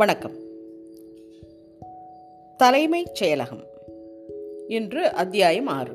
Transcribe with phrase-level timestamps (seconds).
[0.00, 0.36] வணக்கம்.
[2.56, 3.64] தலைமைச் செயலகம்.
[4.68, 5.94] இன்று அத்தியாயம் ஆறு.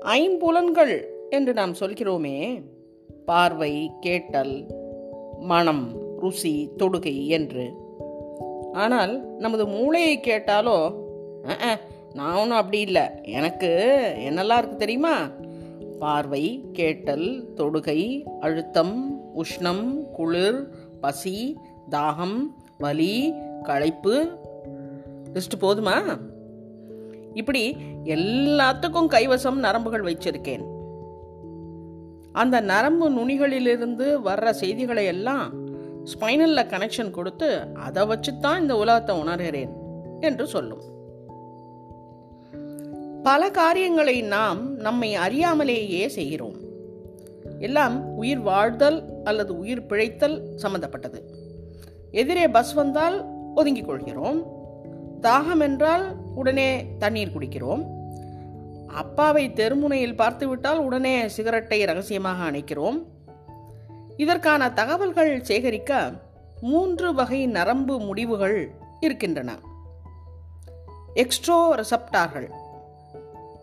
[0.00, 2.62] ஐம்புலன்கள் என்று நாம் சொல்கிறோமே
[3.24, 4.66] பார்வை கேட்டல்
[5.38, 7.70] மனம் ருசி தொடுகை என்று.
[8.72, 10.94] ஆனால் நமது மூளையை கேட்டாலோ
[12.14, 13.06] நான் ஒன்றும் அப்படி இல்லை.
[13.22, 13.68] எனக்கு
[14.18, 15.30] என்னெல்லாம் இருக்கு தெரியுமா?
[15.98, 21.56] பார்வை கேட்டல் தொடுகை அழுத்தம் உஷ்ணம் குளிர் பசி
[21.90, 24.28] தாகம் வலி களைப்பு.
[25.34, 26.18] லிஸ்ட் போதுமா?
[27.34, 30.76] இப்படி எல்லாத்துக்கும் கைவசம் நரம்புகள் வச்சிருக்கேன்
[32.32, 35.52] அந்த நரம்பு நுனிகளிலிருந்து வர்ற செய்திகளை எல்லாம்
[36.04, 39.72] ஸ்பைனலில் கனெக்ஷன் கொடுத்து அதை வச்சு தான் இந்த உலகத்தை உணர்கிறேன்
[40.20, 40.80] என்று சொல்லும்.
[43.22, 46.56] பல காரியங்களை நாம் நம்மை அறியாமலேயே செய்கிறோம்.
[47.58, 51.37] எல்லாம் உயிர் வாழ்தல் அல்லது உயிர் பிழைத்தல் சம்பந்தப்பட்டது.
[52.10, 54.56] எதிரே பஸ் வந்தால் ஒதுங்கிக் கொள்கிறோம்
[55.20, 57.86] தாகம் என்றால் உடனே தண்ணீர் குடிக்கிறோம்.
[58.86, 63.02] அப்பாவை தெருமுனையில் பார்த்துவிட்டால் உடனே சிகரெட்டை ரகசியமாக அணைக்கிறோம்.
[64.16, 66.10] இதற்கான தகவல்கள் சேகரிக்க
[66.60, 68.70] மூன்று வகை நரம்பு முடிவுகள்
[69.00, 69.58] இருக்கின்றன.
[71.14, 72.50] எக்ஸ்ட்ரோ ரெசப்டார்கள்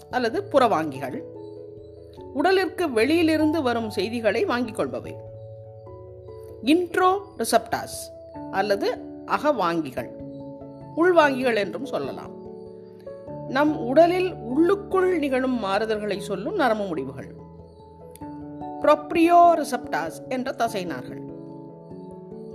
[0.09, 1.21] அல்லது புறவாங்கிகள்.
[2.35, 5.13] உடலிற்கு வெளியிலிருந்து வரும் செய்திகளை வாங்கிக் கொள்பவை.
[6.63, 8.13] இன்ட்ரோ ரிசப்டாஸ்
[8.55, 8.87] அல்லது
[9.25, 10.11] அகவாங்கிகள்
[10.95, 12.33] உள்வாங்கிகள் என்றும் சொல்லலாம்.
[13.47, 17.29] நம் உடலில் உள்ளுக்குள் நிகழும் மாறுதல்களை சொல்லும் நரம்பு முடிவுகள்.
[18.81, 21.21] ப்ரொப்ரியோ ரிசப்டாஸ் என்ற தசைனார்கள்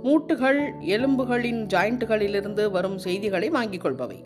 [0.03, 4.19] மூட்டுகள் எலும்புகளின் ஜாயிண்ட்டுகளிலிருந்து வரும் செய்திகளை வாங்கிக் கொள்பவை.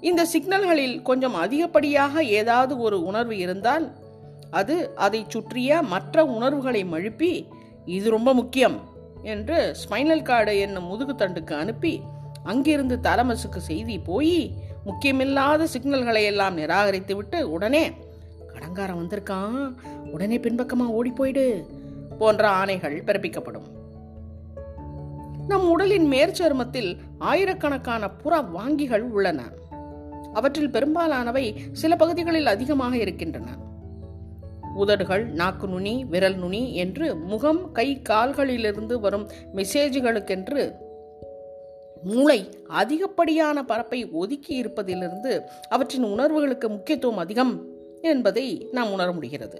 [0.00, 3.86] இந்த சிக்னல்களில் கொஞ்சம் அதிகப்படியாக ஏதாவது ஒரு உணர்வு இருந்தால்
[4.50, 7.32] அது அதை சுற்றிய மற்ற உணர்வுகளை மழுப்பி
[7.84, 8.78] இது ரொம்ப முக்கியம்
[9.22, 12.00] என்று ஸ்பைனல் கார்டு என்னும் முதுகுத்தண்டுக்கு அனுப்பி
[12.42, 14.52] அங்கிருந்து தலமசுக்கு செய்தி போய்
[14.86, 17.90] முக்கியமில்லாத சிக்னல்களை எல்லாம் நிராகரித்து விட்டு உடனே
[18.52, 19.74] கடங்காரன் வந்திருக்கான்
[20.12, 21.66] உடனே பின்பக்கமாக ஓடி போயிடு
[22.18, 23.68] போன்ற ஆணைகள் பிறப்பிக்கப்படும்.
[25.48, 29.42] நம் உடலின் மேற்சருமத்தில் ஆயிரக்கணக்கான புற வாங்கிகள் உள்ளன.
[30.34, 33.48] அவற்றில் பெரும்பாலானவை சில பகுதிகளில் அதிகமாக இருக்கின்றன.
[34.80, 40.62] உதடுகள் நாக்கு நுனி விரல் நுனி என்று முகம் கை கால்களிலிருந்து வரும் மெசேஜ்களுக்கென்று
[42.02, 45.32] மூளை அதிகப்படியான பரப்பை ஒதுக்கி இருப்பதிலிருந்து
[45.68, 47.54] அவற்றின் உணர்வுகளுக்கு முக்கியத்துவம் அதிகம்
[48.02, 49.58] என்பதை நாம் உணர முடிகிறது.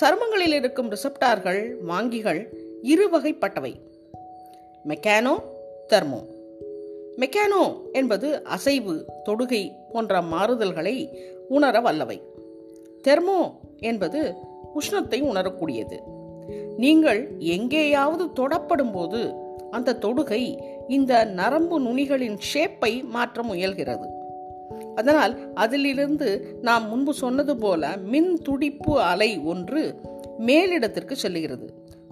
[0.00, 2.40] சருமங்களில் இருக்கும் ரிசப்டார்கள் வாங்கிகள்
[2.82, 3.74] இரு வகைப்பட்டவை
[4.88, 5.34] மெக்கானோ
[5.88, 6.20] தெர்மோ.
[7.16, 7.62] மெக்கானோ
[7.92, 9.62] என்பது அசைவு தொடுகை
[9.92, 10.96] போன்ற மாறுதல்களை
[11.48, 12.18] உணர வல்லவை.
[13.04, 13.40] தெர்மோ
[13.80, 14.34] என்பது
[14.74, 16.02] உஷ்ணத்தை உணரக்கூடியது.
[16.76, 19.34] நீங்கள் எங்கேயாவது தொடப்படும் போது
[19.70, 24.06] அந்த தொடுகை இந்த நரம்பு நுனிகளின் ஷேப்பை மாற்ற முயல்கிறது.
[24.94, 30.00] அதனால் அதிலிருந்து நாம் முன்பு சொன்னது போல மின் துடிப்பு அலை ஒன்று
[30.38, 31.68] மேலிடத்திற்கு செல்லுகிறது.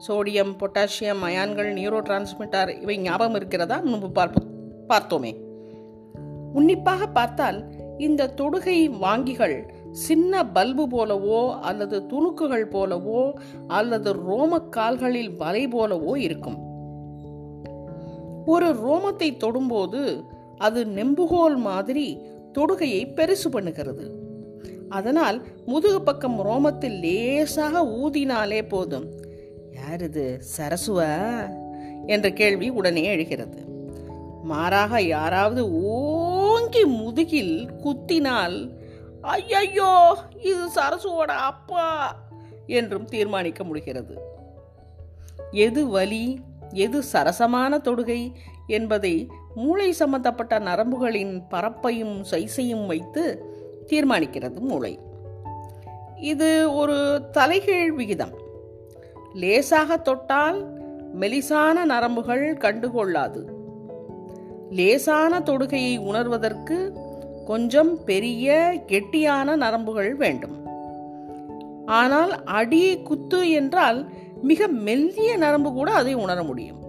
[0.09, 3.81] சோடியம் பொட்டாசியம் அயான்கள் நியூரோ டிரான்ஸ்மிட்டர் இவை ஞாபகம் இருக்கிறதா?
[3.81, 4.55] முன்பு பார்ப்போம்
[4.89, 5.37] பார்த்தோமே.
[6.53, 7.65] உன்னிப்பாக பார்த்தால்
[7.99, 13.33] இந்த தொடுகை வாங்கிகள் சின்ன பல்பு போலவோ அல்லது துணுக்குகள் போலவோ
[13.67, 16.59] அல்லது ரோமக்கால்களில் வலை போலவோ இருக்கும்.
[18.47, 20.25] ஒரு ரோமத்தை தொடும்போது
[20.57, 22.19] அது நெம்புகோல் மாதிரி
[22.59, 24.11] தொடுகையை பெருசு பண்ணுகிறது.
[24.89, 29.11] அதனால் முதுகு பக்கம் ரோமத்தில் லேசாக ஊதினாலே போதும்.
[29.75, 30.41] யார் இது?
[30.57, 31.07] சரசுவ?
[32.07, 33.65] என்ற கேள்வி உடனே எழுகிறது.
[34.43, 38.85] மாறாக யாராவது ஓங்கி முதுகில் குத்தினால்
[39.27, 42.17] ஐயையோ இது சரசுவோட அப்பா
[42.67, 44.19] என்றும் தீர்மானிக்க முடிகிறது.
[45.51, 46.41] எது வலி
[46.73, 48.33] எது சரசமான தொடுகை
[48.67, 53.45] என்பதை மூளை சம்பந்தப்பட்ட நரம்புகளின் பரப்பையும் சைஸையும் வைத்து
[53.87, 54.99] தீர்மானிக்கிறது மூளை.
[56.17, 58.35] இது ஒரு தலைகீழ் விகிதம்.
[59.33, 60.79] லேசாக தொட்டால்
[61.19, 63.43] மெலிசான நரம்புகள் கண்டுகொள்ளாது.
[64.71, 67.05] லேசான தொடுகையை உணர்வதற்கு
[67.47, 68.47] கொஞ்சம் பெரிய
[68.89, 70.57] கெட்டியான நரம்புகள் வேண்டும்.
[71.87, 74.01] ஆனால் அடி குத்து என்றால்
[74.43, 76.81] மிக மெல்லிய நரம்பு கூட அதை உணர முடியும்.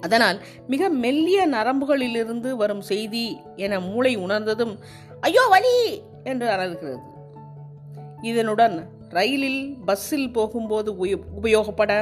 [0.00, 4.74] அதனால் மிக மெல்லிய நரம்புகளிலிருந்து வரும் செய்தி என மூளை உணர்ந்ததும்
[5.20, 5.76] ஐயோ வலி!
[6.24, 6.98] என்று அலறுகிறது.
[8.22, 8.76] இதனுடன்
[9.08, 10.90] ரயிலில் பஸ்ஸில் போகும்போது
[11.36, 11.92] உபயோகப்பட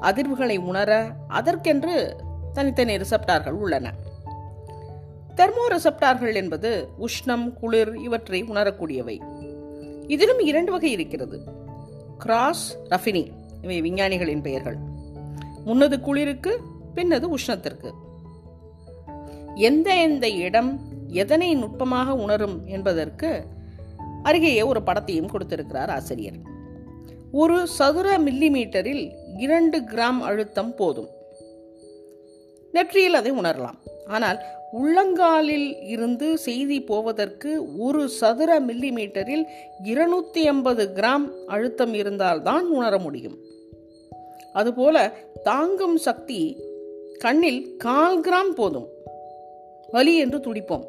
[0.00, 0.90] அதிர்வுகளை உணர
[1.28, 1.94] அதற்கென்று
[2.52, 3.86] தனித்தனி ரிசப்டார்கள் உள்ளன.
[5.34, 9.20] தெர்மோரெசப்டார்கள் என்பது உஷ்ணம் குளிர் இவற்றை உணரக்கூடியவை.
[10.06, 11.42] இதிலும் இரண்டு வகை இருக்கிறது.
[12.18, 13.26] கிராஸ் ரஃபினி
[13.62, 14.76] இவை விஞ்ஞானிகளின் பெயர்கள்.
[15.64, 16.60] முன்னது குளிருக்கு
[16.94, 17.90] பின்னது உஷ்ணத்திற்கு.
[19.54, 23.46] எந்த எந்த இடம் எதனை நுட்பமாக உணரும் என்பதற்கு
[24.24, 26.38] அருகேயே ஒரு படத்தையும் கொடுத்திருக்கிறார் ஆசிரியர்.
[27.32, 31.08] ஒரு சதுர மில்லிமீட்டரில் இரண்டு கிராம் அழுத்தம் போதும்.
[32.72, 33.78] நெற்றியில் அதை உணரலாம்.
[34.06, 34.38] ஆனால்
[34.72, 39.44] உள்ளங்காலில் இருந்து செய்தி போவதற்கு ஒரு சதுர மில்லிமீட்டரில்
[39.84, 43.38] இருநூத்தி ஐம்பது கிராம் அழுத்தம் இருந்தால்தான் உணர முடியும்.
[44.52, 46.56] அதுபோல தாங்கும் சக்தி
[47.18, 48.88] கண்ணில் கால் கிராம் போதும்.
[49.90, 50.84] வலி என்று துடிப்போம்.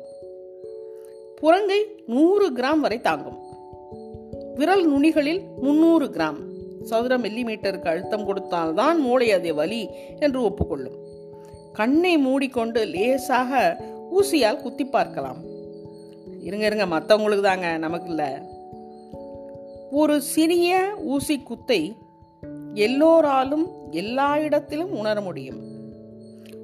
[1.42, 3.38] புறங்கை நூறு கிராம் வரை தாங்கும்.
[4.56, 6.38] விரல் நுனிகளில் முன்னூறு கிராம்.
[6.84, 9.90] சதுர மில்லிமீட்டருக்கு அழுத்தம் கொடுத்தால்தான் மூளை அதை வலி
[10.20, 11.03] என்று ஒப்புக்கொள்ளும்.
[11.74, 13.82] கண்ணை மூடிக்கொண்டு லேசாக
[14.12, 15.40] ஊசியால் குத்தி பார்க்கலாம்.
[16.42, 18.30] இருங்க இருங்க மற்றவங்களுக்கு தாங்க நமக்கு இல்லை
[19.92, 21.96] ஒரு சிறிய ஊசி குத்தை
[22.74, 25.60] எல்லோராலும் எல்லா இடத்திலும் உணர முடியும்.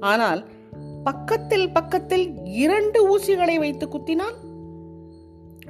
[0.00, 0.44] ஆனால்
[1.04, 4.38] பக்கத்தில் பக்கத்தில் இரண்டு ஊசிகளை வைத்து குத்தினால்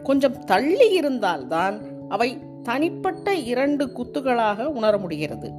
[0.02, 1.76] கொஞ்சம் தள்ளி இருந்தால்தான்
[2.08, 5.50] அவை தனிப்பட்ட இரண்டு குத்துகளாக உணர முடிகிறது.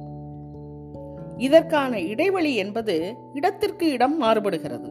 [1.42, 4.88] இதற்கான இடைவெளி என்பது இடத்திற்கு இடம் மாறுபடுகிறது.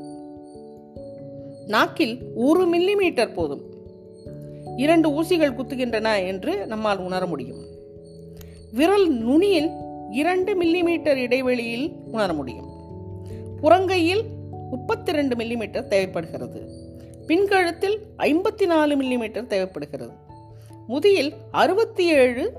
[1.67, 3.61] நாக்கில் ஒரு மில்லிமீட்டர் போதும்.
[4.77, 7.65] இரண்டு ஊசிகள் குத்துகின்றன என்று நம்மால் உணர முடியும்.
[8.71, 9.69] விரல் நுனியில்
[10.11, 12.69] இரண்டு மில்லிமீட்டர் இடைவெளியில் உணர முடியும்.
[13.61, 14.21] புறங்கையில்
[14.69, 16.61] முப்பத்தி ரெண்டு மில்லிமீட்டர் தேவைப்படுகிறது.
[17.27, 20.13] பின்கழுத்தில் ஐம்பத்தி நாலு மில்லிமீட்டர் தேவைப்படுகிறது.
[20.87, 22.53] முதியில் அறுபத்தி ஏழு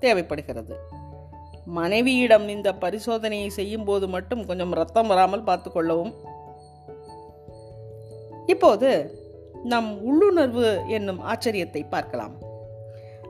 [0.00, 1.02] தேவைப்படுகிறது.
[1.66, 6.14] மனைவியிடம் இந்த பரிசோதனையை செய்யும் போது மட்டும் கொஞ்சம் ரத்தம் வராமல் பார்த்து கொள்ளவும்
[8.46, 9.12] இப்போது
[9.64, 12.34] நம் உள்ளுணர்வு என்னும் ஆச்சரியத்தை பார்க்கலாம்.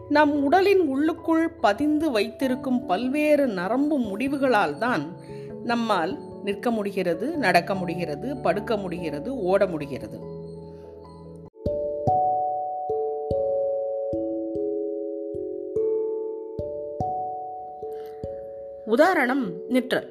[0.08, 5.16] நம் உடலின் உள்ளுக்குள் பதிந்து வைத்திருக்கும் பல்வேறு நரம்பு முடிவுகளால் தான்
[5.64, 10.33] நம்மால் நிற்க முடிகிறது நடக்க முடிகிறது படுக்க முடிகிறது ஓட முடிகிறது.
[18.94, 20.08] உதாரணம் நிற்றல்.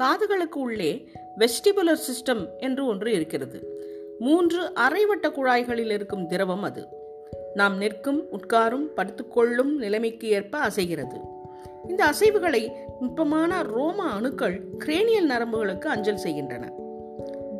[0.00, 3.58] காதுகளுக்கு உள்ளே வெஸ்டிபுலர் சிஸ்டம் என்று ஒன்று இருக்கிறது.
[4.18, 6.86] மூன்று அரைவட்ட குழாய்களில் இருக்கும் திரவம் அது.
[7.54, 11.20] நாம் நிற்கும் உட்காரும் படுத்துக்கொள்ளும் நிலைமைக்கு ஏற்ப அசைகிறது.
[11.88, 12.70] இந்த அசைவுகளை
[13.00, 16.72] நுட்பமான ரோம அணுக்கள் கிரேனியல் நரம்புகளுக்கு அஞ்சல் செய்கின்றன.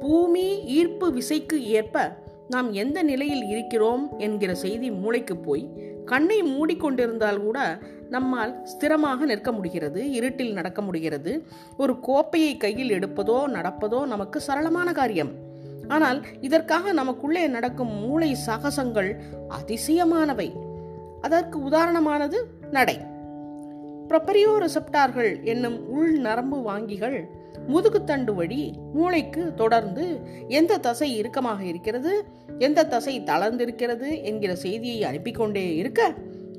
[0.01, 2.17] பூமி ஈர்ப்பு விசைக்கு ஏற்ப
[2.49, 7.59] நாம் எந்த நிலையில் இருக்கிறோம் என்கிற செய்தி மூளைக்கு போய் கண்ணை மூடிக்கொண்டிருந்தால் கூட
[8.11, 11.33] நம்மால் ஸ்திரமாக நிற்க முடிகிறது இருட்டில் நடக்க முடிகிறது.
[11.77, 15.33] ஒரு கோப்பையை கையில் எடுப்பதோ நடப்பதோ நமக்கு சரளமான காரியம்.
[15.89, 19.11] ஆனால் இதற்காக நமக்குள்ளே நடக்கும் மூளை சாகசங்கள்
[19.59, 20.49] அதிசயமானவை.
[21.21, 22.41] அதற்கு உதாரணமானது
[22.71, 22.97] நடை.
[24.09, 27.19] ப்ரொப்பரியோ ரிசப்டார்கள் என்னும் உள் நரம்பு வாங்கிகள்
[27.69, 28.63] முதுகுத்தண்டு வழி
[28.95, 30.05] மூளைக்கு தொடர்ந்து
[30.49, 32.13] எந்த தசை இறுக்கமாக இருக்கிறது
[32.59, 36.03] எந்த தசை தளர்ந்திருக்கிறது என்கிற செய்தியை அனுப்பி கொண்டே இருக்க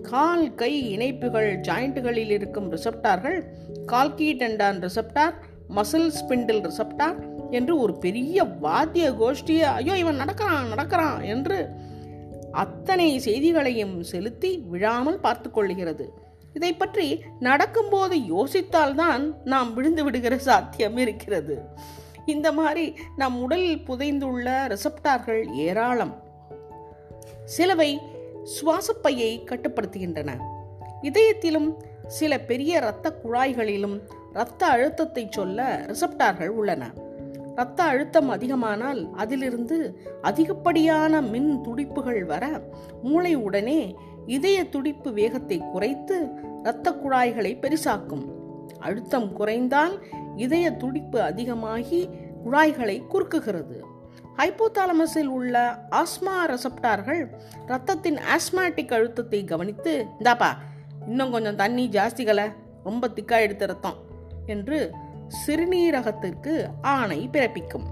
[0.01, 3.39] கால் கை இணைப்புகள் ஜாயிண்ட்டுகளில் இருக்கும் ரிசப்டார்கள்
[3.85, 5.35] கால்கிடண்டான் ரிசப்டார்
[5.69, 7.17] மசில் ஸ்பிண்டில் ரிசப்டார்
[7.51, 11.57] என்று ஒரு பெரிய வாத்திய கோஷ்டியை ஐயோ இவன் நடக்கிறான் நடக்கிறான் என்று
[12.51, 16.05] அத்தனை செய்திகளையும் செலுத்தி விழாமல் பார்த்து கொள்கிறது
[16.53, 21.61] இதை பற்றி நடக்கும்போது யோசித்தால்தான் நாம் விழுந்து விடுகிற சாத்தியம் இருக்கிறது.
[22.25, 26.23] இந்த மாதிரி நம் உடலில் புதைந்துள்ள ரிசப்டார்கள் ஏராளம்.
[27.57, 27.97] சிலவை
[28.43, 30.37] சுவாசப்பையை கட்டுப்படுத்துகின்றன.
[31.01, 31.73] இதயத்திலும்
[32.07, 33.99] சில பெரிய இரத்த குழாய்களிலும்
[34.31, 36.91] இரத்த அழுத்தத்தை சொல்ல ரிசப்டார்கள் உள்ளன.
[37.53, 42.61] இரத்த அழுத்தம் அதிகமானால் அதிலிருந்து அதிகப்படியான மின் துடிப்புகள் வர
[43.03, 43.95] மூளை உடனே
[44.29, 46.15] இதய துடிப்பு வேகத்தை குறைத்து
[46.63, 48.25] இரத்த குழாய்களை பெரிசாக்கும்.
[48.79, 49.95] அழுத்தம் குறைந்தால்
[50.35, 52.01] இதய துடிப்பு அதிகமாகி
[52.43, 53.77] குழாய்களை குறுக்குகிறது.
[54.37, 55.55] ஹைப்போதாலமஸில் உள்ள
[55.91, 57.21] ஆஸ்மா ரெசப்டார்கள்
[57.67, 60.51] ரத்தத்தின் ஆஸ்மாட்டிக் அழுத்தத்தை கவனித்து இந்தாப்பா
[61.07, 62.45] இன்னும் கொஞ்சம் தண்ணி ஜாஸ்திகளை
[62.83, 63.99] ரொம்ப திக்கா எடுத்த ரத்தம்
[64.45, 64.79] என்று
[65.39, 67.87] சிறுநீரகத்திற்கு ஆணை பிறப்பிக்கும்.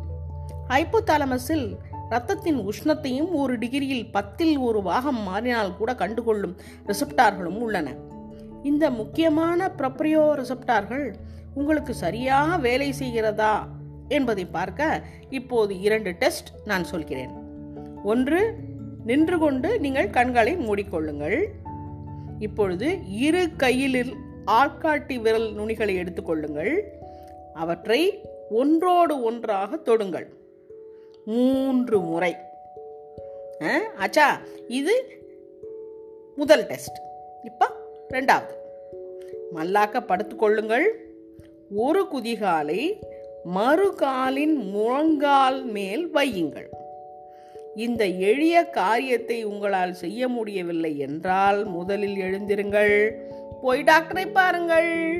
[0.68, 1.68] ஹைப்போதாலமஸில்
[2.10, 6.56] ரத்தத்தின் உஷ்ணத்தையும் ஒரு டிகிரியில் பத்தில் ஒரு பாகம் மாறினால் கூட கண்டுகொள்ளும்
[6.88, 7.94] ரிசப்டார்களும் உள்ளன.
[8.64, 11.14] இந்த முக்கியமான ப்ரப்ரியோ ரிசப்டார்கள்
[11.54, 13.68] உங்களுக்கு சரியாக வேலை செய்கிறதா
[14.08, 17.32] என்பதை பார்க்க இப்போது இரண்டு டெஸ்ட் நான் சொல்கிறேன்.
[18.04, 18.56] ஒன்று
[19.06, 21.46] நின்று கொண்டு நீங்கள் கண்களை மூடிக்கொள்ளுங்கள்.
[22.40, 24.14] இப்பொழுது இரு கையிலில்
[24.46, 26.80] ஆட்காட்டி விரல் நுனிகளை எடுத்துக்கொள்ளுங்கள்.
[27.54, 30.28] அவற்றை ஒன்றோடு ஒன்றாக தொடுங்கள்.
[31.28, 32.36] மூன்று முறை.
[33.98, 34.94] ஆச்சா இது
[36.36, 36.98] முதல் டெஸ்ட்
[37.44, 37.68] இப்போ
[38.10, 38.54] ரெண்டாவது.
[39.56, 40.86] மல்லாக்க படுத்துக்கொள்ளுங்கள்
[41.76, 43.02] ஒரு குதிகாலை
[43.56, 46.70] மறுகாலின் முழங்கால் மேல் வையுங்கள்.
[47.76, 53.14] இந்த எளிய காரியத்தை உங்களால் செய்ய முடியவில்லை என்றால் முதலில் எழுந்திருங்கள்.
[53.62, 55.20] போய் டாக்டரை பாருங்கள்.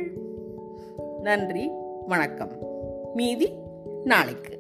[1.22, 1.70] நன்றி
[2.08, 2.52] வணக்கம்.
[3.14, 3.52] மீதி
[4.04, 4.57] நாளைக்கு.